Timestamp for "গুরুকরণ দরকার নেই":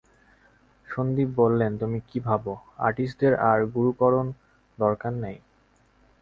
3.75-5.37